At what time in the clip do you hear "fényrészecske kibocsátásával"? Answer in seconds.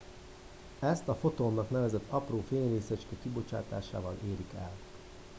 2.49-4.17